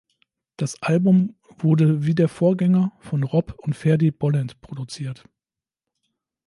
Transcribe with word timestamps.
Das 0.57 0.81
Album 0.81 1.35
wurde 1.59 2.03
wie 2.07 2.15
der 2.15 2.27
Vorgänger 2.27 2.91
von 3.01 3.21
Rob 3.21 3.53
und 3.59 3.75
Ferdi 3.75 4.09
Bolland 4.09 4.59
produziert. 4.59 5.25